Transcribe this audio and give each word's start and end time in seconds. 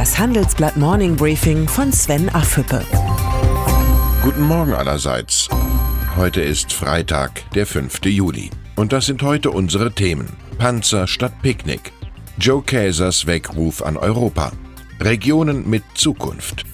Das 0.00 0.18
Handelsblatt 0.18 0.78
Morning 0.78 1.14
Briefing 1.14 1.68
von 1.68 1.92
Sven 1.92 2.30
Affüppe. 2.30 2.82
Guten 4.22 4.44
Morgen 4.44 4.72
allerseits. 4.72 5.46
Heute 6.16 6.40
ist 6.40 6.72
Freitag, 6.72 7.42
der 7.52 7.66
5. 7.66 8.06
Juli. 8.06 8.48
Und 8.76 8.94
das 8.94 9.04
sind 9.04 9.20
heute 9.20 9.50
unsere 9.50 9.92
Themen. 9.92 10.26
Panzer 10.56 11.06
statt 11.06 11.34
Picknick. 11.42 11.92
Joe 12.38 12.62
Käsers 12.62 13.26
Weckruf 13.26 13.82
an 13.82 13.98
Europa. 13.98 14.52
Regionen 15.00 15.68
mit 15.68 15.82
Zukunft. 15.92 16.64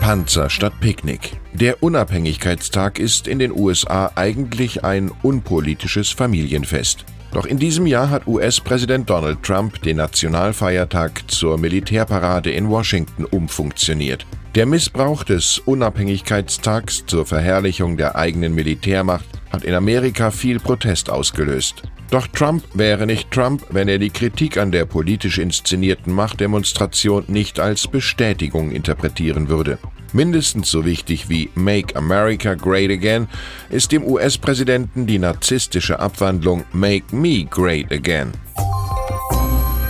Panzer 0.00 0.50
statt 0.50 0.80
Picknick. 0.80 1.38
Der 1.52 1.80
Unabhängigkeitstag 1.80 2.98
ist 2.98 3.28
in 3.28 3.38
den 3.38 3.52
USA 3.52 4.10
eigentlich 4.16 4.82
ein 4.82 5.12
unpolitisches 5.22 6.10
Familienfest. 6.10 7.04
Doch 7.32 7.44
in 7.44 7.58
diesem 7.58 7.86
Jahr 7.86 8.10
hat 8.10 8.26
US-Präsident 8.26 9.10
Donald 9.10 9.42
Trump 9.42 9.82
den 9.82 9.98
Nationalfeiertag 9.98 11.30
zur 11.30 11.58
Militärparade 11.58 12.50
in 12.50 12.68
Washington 12.68 13.24
umfunktioniert. 13.26 14.26
Der 14.54 14.64
Missbrauch 14.64 15.24
des 15.24 15.58
Unabhängigkeitstags 15.58 17.04
zur 17.06 17.26
Verherrlichung 17.26 17.96
der 17.96 18.16
eigenen 18.16 18.54
Militärmacht 18.54 19.26
hat 19.52 19.64
in 19.64 19.74
Amerika 19.74 20.30
viel 20.30 20.58
Protest 20.58 21.10
ausgelöst. 21.10 21.82
Doch 22.10 22.26
Trump 22.26 22.64
wäre 22.72 23.06
nicht 23.06 23.30
Trump, 23.30 23.66
wenn 23.70 23.88
er 23.88 23.98
die 23.98 24.08
Kritik 24.08 24.56
an 24.56 24.72
der 24.72 24.86
politisch 24.86 25.38
inszenierten 25.38 26.12
Machtdemonstration 26.12 27.24
nicht 27.28 27.60
als 27.60 27.86
Bestätigung 27.86 28.70
interpretieren 28.70 29.50
würde. 29.50 29.78
Mindestens 30.12 30.70
so 30.70 30.84
wichtig 30.84 31.28
wie 31.28 31.50
Make 31.54 31.94
America 31.94 32.54
Great 32.54 32.90
Again 32.90 33.28
ist 33.68 33.92
dem 33.92 34.04
US-Präsidenten 34.04 35.06
die 35.06 35.18
narzisstische 35.18 35.98
Abwandlung 36.00 36.64
Make 36.72 37.14
Me 37.14 37.44
Great 37.44 37.92
Again. 37.92 38.32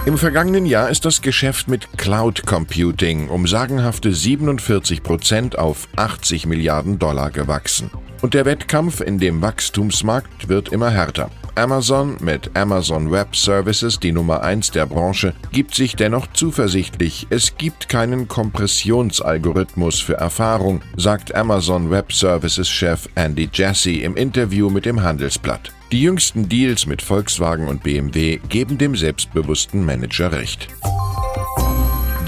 Im 0.07 0.19
vergangenen 0.19 0.67
Jahr 0.67 0.91
ist 0.91 1.05
das 1.05 1.23
Geschäft 1.23 1.69
mit 1.69 1.99
Cloud 1.99 2.47
Computing 2.47 3.29
um 3.29 3.47
sagenhafte 3.47 4.13
47 4.13 5.03
Prozent 5.03 5.59
auf 5.59 5.87
80 5.97 6.47
Milliarden 6.47 6.99
Dollar 6.99 7.31
gewachsen. 7.31 7.91
Und 8.21 8.35
der 8.35 8.45
Wettkampf 8.45 9.01
in 9.01 9.19
dem 9.19 9.41
Wachstumsmarkt 9.43 10.49
wird 10.49 10.71
immer 10.71 10.91
härter. 10.91 11.31
Amazon 11.55 12.17
mit 12.21 12.51
Amazon 12.55 13.11
Web 13.11 13.35
Services, 13.35 13.99
die 13.99 14.13
Nummer 14.13 14.43
1 14.43 14.71
der 14.71 14.87
Branche, 14.87 15.35
gibt 15.51 15.75
sich 15.75 15.97
dennoch 15.97 16.29
zuversichtlich. 16.33 17.27
Es 17.31 17.57
gibt 17.57 17.89
keinen 17.89 18.29
Kompressionsalgorithmus 18.29 20.01
für 20.01 20.15
Erfahrung, 20.15 20.83
sagt 20.97 21.35
Amazon 21.35 21.91
Web 21.91 22.13
Services 22.13 22.69
Chef 22.69 23.09
Andy 23.17 23.49
Jassy 23.53 24.03
im 24.03 24.17
Interview 24.17 24.71
mit 24.71 24.85
dem 24.85 25.03
Handelsblatt. 25.03 25.73
Die 25.91 26.03
jüngsten 26.03 26.49
Deals 26.49 26.87
mit 26.87 27.03
Volkswagen 27.03 27.67
und 27.67 27.83
BMW 27.83 28.39
geben 28.49 28.79
dem 28.79 28.95
selbstbewussten 28.95 29.85
Manager 29.85 30.31
recht. 30.31 30.69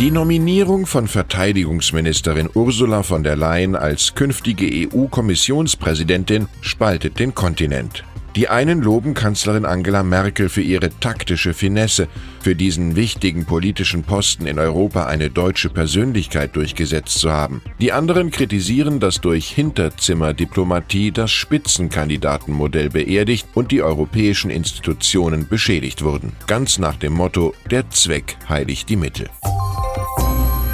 Die 0.01 0.11
Nominierung 0.11 0.87
von 0.87 1.09
Verteidigungsministerin 1.09 2.49
Ursula 2.55 3.03
von 3.03 3.23
der 3.23 3.37
Leyen 3.37 3.77
als 3.77 4.15
künftige 4.15 4.89
EU-Kommissionspräsidentin 4.89 6.49
spaltet 6.63 7.19
den 7.19 7.35
Kontinent. 7.35 8.03
Die 8.35 8.49
einen 8.49 8.81
loben 8.81 9.13
Kanzlerin 9.13 9.67
Angela 9.67 10.03
Merkel 10.03 10.49
für 10.49 10.63
ihre 10.63 10.89
taktische 10.89 11.53
Finesse, 11.53 12.09
für 12.41 12.57
diesen 12.57 12.97
wichtigen 12.97 13.45
politischen 13.45 14.03
Posten 14.03 14.47
in 14.47 14.59
Europa 14.59 15.05
eine 15.05 15.29
deutsche 15.29 15.69
Persönlichkeit 15.69 16.57
durchgesetzt 16.57 17.19
zu 17.19 17.31
haben. 17.31 17.61
Die 17.79 17.93
anderen 17.93 18.31
kritisieren, 18.31 19.01
dass 19.01 19.21
durch 19.21 19.51
Hinterzimmerdiplomatie 19.51 21.11
das 21.11 21.31
Spitzenkandidatenmodell 21.31 22.89
beerdigt 22.89 23.49
und 23.53 23.71
die 23.71 23.83
europäischen 23.83 24.51
Institutionen 24.51 25.47
beschädigt 25.47 26.03
wurden. 26.03 26.33
Ganz 26.47 26.79
nach 26.79 26.97
dem 26.97 27.13
Motto, 27.13 27.53
der 27.71 27.91
Zweck 27.91 28.39
heiligt 28.49 28.89
die 28.89 28.97
Mittel. 28.97 29.29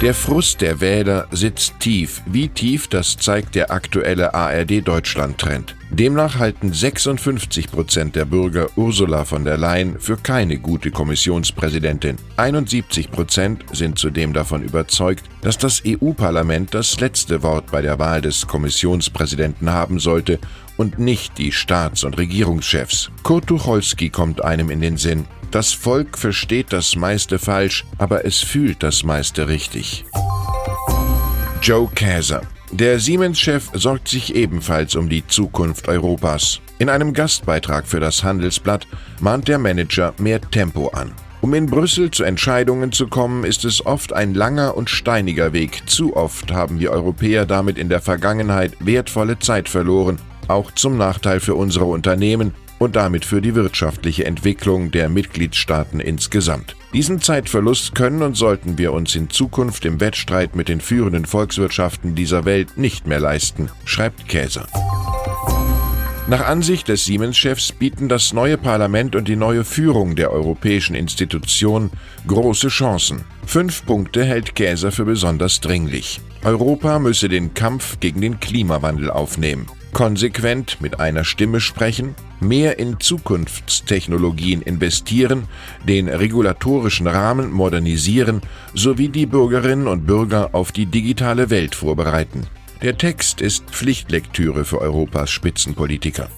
Der 0.01 0.13
Frust 0.13 0.61
der 0.61 0.79
Wähler 0.79 1.27
sitzt 1.31 1.79
tief. 1.79 2.21
Wie 2.27 2.49
tief, 2.49 2.87
das 2.87 3.17
zeigt 3.17 3.55
der 3.55 3.71
aktuelle 3.71 4.35
ARD-Deutschland-Trend. 4.35 5.75
Demnach 5.89 6.37
halten 6.37 6.71
56 6.71 7.71
Prozent 7.71 8.15
der 8.15 8.25
Bürger 8.25 8.67
Ursula 8.75 9.25
von 9.25 9.43
der 9.43 9.57
Leyen 9.57 9.99
für 9.99 10.17
keine 10.17 10.59
gute 10.59 10.91
Kommissionspräsidentin. 10.91 12.17
71 12.35 13.09
Prozent 13.09 13.65
sind 13.73 13.97
zudem 13.97 14.33
davon 14.33 14.61
überzeugt, 14.61 15.25
dass 15.41 15.57
das 15.57 15.81
EU-Parlament 15.83 16.75
das 16.75 16.99
letzte 16.99 17.41
Wort 17.41 17.71
bei 17.71 17.81
der 17.81 17.97
Wahl 17.97 18.21
des 18.21 18.45
Kommissionspräsidenten 18.45 19.71
haben 19.71 19.97
sollte 19.97 20.39
und 20.77 20.99
nicht 20.99 21.37
die 21.37 21.51
Staats- 21.51 22.03
und 22.03 22.17
Regierungschefs. 22.17 23.09
Kurt 23.23 23.47
Tucholsky 23.47 24.09
kommt 24.09 24.43
einem 24.43 24.69
in 24.69 24.81
den 24.81 24.97
Sinn. 24.97 25.25
Das 25.51 25.73
Volk 25.73 26.17
versteht 26.17 26.71
das 26.71 26.95
meiste 26.95 27.39
falsch, 27.39 27.85
aber 27.97 28.25
es 28.25 28.39
fühlt 28.39 28.83
das 28.83 29.03
meiste 29.03 29.47
richtig. 29.47 30.05
Joe 31.61 31.89
Käser. 31.93 32.41
Der 32.71 32.99
Siemens-Chef 32.99 33.69
sorgt 33.73 34.09
sich 34.09 34.35
ebenfalls 34.35 34.95
um 34.95 35.09
die 35.09 35.25
Zukunft 35.25 35.87
Europas. 35.87 36.59
In 36.79 36.89
einem 36.89 37.13
Gastbeitrag 37.13 37.87
für 37.87 37.99
das 37.99 38.23
Handelsblatt 38.23 38.85
mahnt 39.21 39.47
der 39.47 39.57
Manager 39.57 40.13
mehr 40.17 40.41
Tempo 40.41 40.89
an. 40.89 41.13
Um 41.39 41.53
in 41.53 41.67
Brüssel 41.67 42.11
zu 42.11 42.23
Entscheidungen 42.23 42.91
zu 42.91 43.07
kommen, 43.07 43.43
ist 43.43 43.63
es 43.63 43.85
oft 43.85 44.11
ein 44.11 44.33
langer 44.33 44.75
und 44.75 44.89
steiniger 44.89 45.53
Weg. 45.53 45.83
Zu 45.87 46.15
oft 46.15 46.51
haben 46.51 46.79
wir 46.79 46.91
Europäer 46.91 47.45
damit 47.45 47.77
in 47.77 47.89
der 47.89 48.01
Vergangenheit 48.01 48.73
wertvolle 48.79 49.39
Zeit 49.39 49.69
verloren, 49.69 50.19
auch 50.47 50.71
zum 50.71 50.97
Nachteil 50.97 51.39
für 51.39 51.55
unsere 51.55 51.85
Unternehmen 51.85 52.53
und 52.79 52.95
damit 52.95 53.25
für 53.25 53.41
die 53.41 53.55
wirtschaftliche 53.55 54.25
Entwicklung 54.25 54.91
der 54.91 55.09
Mitgliedstaaten 55.09 55.99
insgesamt. 55.99 56.75
Diesen 56.93 57.21
Zeitverlust 57.21 57.95
können 57.95 58.21
und 58.21 58.35
sollten 58.35 58.77
wir 58.77 58.93
uns 58.93 59.15
in 59.15 59.29
Zukunft 59.29 59.85
im 59.85 59.99
Wettstreit 59.99 60.55
mit 60.55 60.69
den 60.69 60.81
führenden 60.81 61.25
Volkswirtschaften 61.25 62.15
dieser 62.15 62.45
Welt 62.45 62.77
nicht 62.77 63.07
mehr 63.07 63.19
leisten, 63.19 63.69
schreibt 63.85 64.27
Käser. 64.27 64.67
Nach 66.29 66.45
Ansicht 66.45 66.89
des 66.89 67.05
Siemens-Chefs 67.05 67.71
bieten 67.71 68.09
das 68.09 68.33
neue 68.33 68.57
Parlament 68.57 69.15
und 69.15 69.29
die 69.29 69.37
neue 69.37 69.63
Führung 69.63 70.17
der 70.17 70.31
europäischen 70.31 70.93
Institutionen 70.93 71.89
große 72.27 72.67
Chancen. 72.67 73.23
Fünf 73.45 73.85
Punkte 73.85 74.25
hält 74.25 74.53
Käser 74.53 74.91
für 74.91 75.05
besonders 75.05 75.61
dringlich. 75.61 76.19
Europa 76.43 76.99
müsse 76.99 77.29
den 77.29 77.53
Kampf 77.53 78.01
gegen 78.01 78.19
den 78.19 78.41
Klimawandel 78.41 79.09
aufnehmen 79.09 79.67
konsequent 79.93 80.81
mit 80.81 80.99
einer 80.99 81.23
Stimme 81.23 81.59
sprechen, 81.59 82.15
mehr 82.39 82.79
in 82.79 82.99
Zukunftstechnologien 82.99 84.61
investieren, 84.61 85.47
den 85.87 86.07
regulatorischen 86.07 87.07
Rahmen 87.07 87.51
modernisieren 87.51 88.41
sowie 88.73 89.09
die 89.09 89.25
Bürgerinnen 89.25 89.87
und 89.87 90.05
Bürger 90.05 90.49
auf 90.53 90.71
die 90.71 90.85
digitale 90.85 91.49
Welt 91.49 91.75
vorbereiten. 91.75 92.47
Der 92.81 92.97
Text 92.97 93.41
ist 93.41 93.65
Pflichtlektüre 93.71 94.65
für 94.65 94.79
Europas 94.79 95.31
Spitzenpolitiker. 95.31 96.29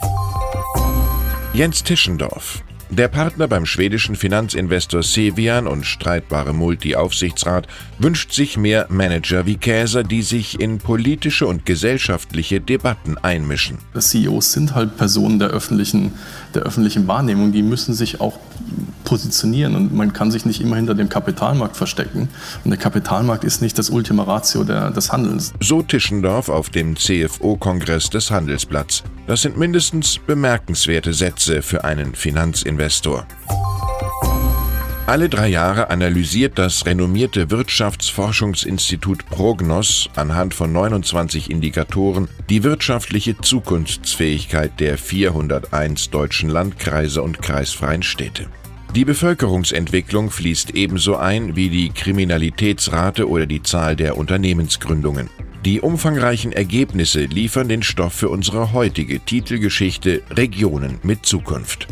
Jens 1.53 1.83
Tischendorf 1.83 2.63
der 2.89 3.07
Partner 3.07 3.47
beim 3.47 3.65
schwedischen 3.65 4.15
Finanzinvestor 4.15 5.03
Sevian 5.03 5.67
und 5.67 5.85
streitbare 5.85 6.53
Multi-Aufsichtsrat 6.53 7.67
wünscht 7.99 8.31
sich 8.31 8.57
mehr 8.57 8.87
Manager 8.89 9.45
wie 9.45 9.57
Käser, 9.57 10.03
die 10.03 10.23
sich 10.23 10.59
in 10.59 10.79
politische 10.79 11.45
und 11.45 11.65
gesellschaftliche 11.65 12.59
Debatten 12.59 13.17
einmischen. 13.19 13.77
CEOs 13.97 14.53
sind 14.53 14.73
halt 14.73 14.97
Personen 14.97 15.37
der 15.37 15.49
öffentlichen, 15.49 16.13
der 16.55 16.63
öffentlichen 16.63 17.07
Wahrnehmung, 17.07 17.51
die 17.51 17.61
müssen 17.61 17.93
sich 17.93 18.21
auch 18.21 18.39
positionieren 19.03 19.75
und 19.75 19.93
man 19.93 20.13
kann 20.13 20.31
sich 20.31 20.45
nicht 20.45 20.61
immer 20.61 20.75
hinter 20.75 20.95
dem 20.95 21.09
Kapitalmarkt 21.09 21.77
verstecken. 21.77 22.29
Und 22.63 22.71
der 22.71 22.79
Kapitalmarkt 22.79 23.43
ist 23.43 23.61
nicht 23.61 23.77
das 23.77 23.89
Ultima 23.89 24.23
Ratio 24.23 24.63
der, 24.63 24.91
des 24.91 25.11
Handelns. 25.11 25.53
So 25.59 25.81
Tischendorf 25.81 26.49
auf 26.49 26.69
dem 26.69 26.95
CFO-Kongress 26.95 28.09
des 28.09 28.31
Handelsblatts. 28.31 29.03
Das 29.29 29.43
sind 29.43 29.57
mindestens 29.57 30.17
bemerkenswerte 30.17 31.13
Sätze 31.13 31.61
für 31.61 31.83
einen 31.83 32.15
Finanzinvestor. 32.15 33.27
Alle 35.05 35.29
drei 35.29 35.49
Jahre 35.49 35.91
analysiert 35.91 36.57
das 36.57 36.87
renommierte 36.87 37.51
Wirtschaftsforschungsinstitut 37.51 39.27
Prognos 39.27 40.09
anhand 40.15 40.55
von 40.55 40.73
29 40.73 41.51
Indikatoren 41.51 42.27
die 42.49 42.63
wirtschaftliche 42.63 43.37
Zukunftsfähigkeit 43.39 44.79
der 44.79 44.97
401 44.97 46.09
deutschen 46.09 46.49
Landkreise 46.49 47.21
und 47.21 47.39
kreisfreien 47.39 48.01
Städte. 48.01 48.47
Die 48.95 49.05
Bevölkerungsentwicklung 49.05 50.31
fließt 50.31 50.71
ebenso 50.71 51.17
ein 51.17 51.55
wie 51.55 51.69
die 51.69 51.89
Kriminalitätsrate 51.89 53.29
oder 53.29 53.45
die 53.45 53.61
Zahl 53.61 53.95
der 53.95 54.17
Unternehmensgründungen. 54.17 55.29
Die 55.65 55.81
umfangreichen 55.81 56.53
Ergebnisse 56.53 57.25
liefern 57.25 57.67
den 57.67 57.83
Stoff 57.83 58.13
für 58.13 58.29
unsere 58.29 58.71
heutige 58.71 59.19
Titelgeschichte 59.19 60.21
Regionen 60.31 60.99
mit 61.03 61.25
Zukunft. 61.25 61.87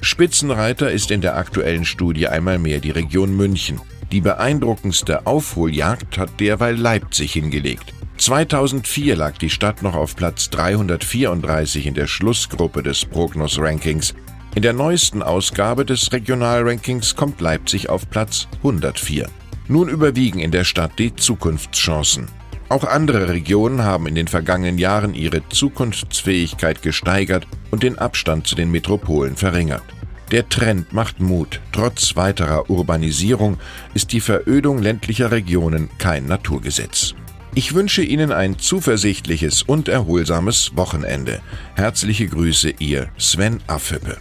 Spitzenreiter 0.00 0.90
ist 0.90 1.12
in 1.12 1.20
der 1.20 1.36
aktuellen 1.36 1.84
Studie 1.84 2.26
einmal 2.26 2.58
mehr 2.58 2.80
die 2.80 2.90
Region 2.90 3.36
München. 3.36 3.80
Die 4.10 4.20
beeindruckendste 4.20 5.24
Aufholjagd 5.24 6.18
hat 6.18 6.40
derweil 6.40 6.74
Leipzig 6.74 7.34
hingelegt. 7.34 7.94
2004 8.18 9.14
lag 9.14 9.38
die 9.38 9.50
Stadt 9.50 9.82
noch 9.82 9.94
auf 9.94 10.16
Platz 10.16 10.50
334 10.50 11.86
in 11.86 11.94
der 11.94 12.08
Schlussgruppe 12.08 12.82
des 12.82 13.04
Prognos-Rankings. 13.04 14.14
In 14.56 14.62
der 14.62 14.72
neuesten 14.72 15.22
Ausgabe 15.22 15.84
des 15.84 16.12
Regionalrankings 16.12 17.14
kommt 17.14 17.40
Leipzig 17.40 17.88
auf 17.88 18.10
Platz 18.10 18.48
104. 18.58 19.28
Nun 19.68 19.88
überwiegen 19.88 20.40
in 20.40 20.50
der 20.50 20.64
Stadt 20.64 20.98
die 20.98 21.14
Zukunftschancen. 21.14 22.26
Auch 22.72 22.84
andere 22.84 23.28
Regionen 23.28 23.84
haben 23.84 24.06
in 24.06 24.14
den 24.14 24.28
vergangenen 24.28 24.78
Jahren 24.78 25.12
ihre 25.12 25.46
Zukunftsfähigkeit 25.46 26.80
gesteigert 26.80 27.46
und 27.70 27.82
den 27.82 27.98
Abstand 27.98 28.46
zu 28.46 28.54
den 28.54 28.70
Metropolen 28.70 29.36
verringert. 29.36 29.82
Der 30.30 30.48
Trend 30.48 30.90
macht 30.94 31.20
Mut. 31.20 31.60
Trotz 31.72 32.16
weiterer 32.16 32.70
Urbanisierung 32.70 33.58
ist 33.92 34.12
die 34.12 34.22
Verödung 34.22 34.80
ländlicher 34.80 35.30
Regionen 35.30 35.90
kein 35.98 36.24
Naturgesetz. 36.24 37.14
Ich 37.54 37.74
wünsche 37.74 38.02
Ihnen 38.02 38.32
ein 38.32 38.58
zuversichtliches 38.58 39.62
und 39.62 39.90
erholsames 39.90 40.74
Wochenende. 40.74 41.42
Herzliche 41.74 42.26
Grüße, 42.26 42.70
Ihr 42.78 43.10
Sven 43.18 43.60
Affüppe. 43.66 44.16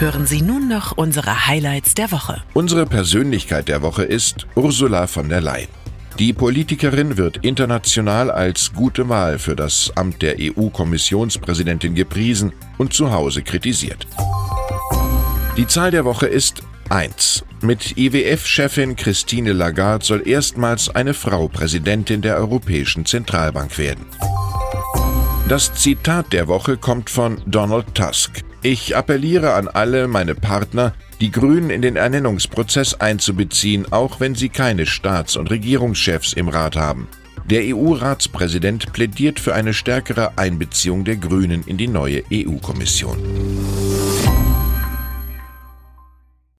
Hören 0.00 0.26
Sie 0.26 0.42
nun 0.42 0.66
noch 0.66 0.98
unsere 0.98 1.46
Highlights 1.46 1.94
der 1.94 2.10
Woche. 2.10 2.42
Unsere 2.52 2.84
Persönlichkeit 2.84 3.68
der 3.68 3.82
Woche 3.82 4.02
ist 4.02 4.48
Ursula 4.56 5.06
von 5.06 5.28
der 5.28 5.40
Leyen. 5.40 5.68
Die 6.18 6.32
Politikerin 6.32 7.18
wird 7.18 7.44
international 7.44 8.30
als 8.30 8.72
gute 8.72 9.10
Wahl 9.10 9.38
für 9.38 9.54
das 9.54 9.92
Amt 9.96 10.22
der 10.22 10.36
EU-Kommissionspräsidentin 10.40 11.94
gepriesen 11.94 12.52
und 12.78 12.94
zu 12.94 13.12
Hause 13.12 13.42
kritisiert. 13.42 14.06
Die 15.58 15.66
Zahl 15.66 15.90
der 15.90 16.06
Woche 16.06 16.26
ist 16.26 16.62
1. 16.88 17.44
Mit 17.60 17.98
IWF-Chefin 17.98 18.96
Christine 18.96 19.52
Lagarde 19.52 20.06
soll 20.06 20.26
erstmals 20.26 20.88
eine 20.88 21.12
Frau 21.12 21.48
Präsidentin 21.48 22.22
der 22.22 22.36
Europäischen 22.36 23.04
Zentralbank 23.04 23.76
werden. 23.76 24.06
Das 25.50 25.74
Zitat 25.74 26.32
der 26.32 26.48
Woche 26.48 26.78
kommt 26.78 27.10
von 27.10 27.42
Donald 27.44 27.94
Tusk. 27.94 28.42
Ich 28.62 28.96
appelliere 28.96 29.52
an 29.52 29.68
alle 29.68 30.08
meine 30.08 30.34
Partner, 30.34 30.94
die 31.20 31.30
Grünen 31.30 31.70
in 31.70 31.82
den 31.82 31.96
Ernennungsprozess 31.96 32.94
einzubeziehen, 32.94 33.92
auch 33.92 34.20
wenn 34.20 34.34
sie 34.34 34.48
keine 34.48 34.86
Staats- 34.86 35.36
und 35.36 35.50
Regierungschefs 35.50 36.32
im 36.32 36.48
Rat 36.48 36.76
haben. 36.76 37.08
Der 37.48 37.62
EU-Ratspräsident 37.62 38.92
plädiert 38.92 39.38
für 39.38 39.54
eine 39.54 39.72
stärkere 39.72 40.36
Einbeziehung 40.36 41.04
der 41.04 41.16
Grünen 41.16 41.62
in 41.64 41.76
die 41.76 41.86
neue 41.86 42.24
EU-Kommission. 42.32 43.18